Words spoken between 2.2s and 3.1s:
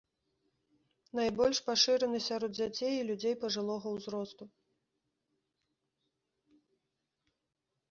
сярод дзяцей і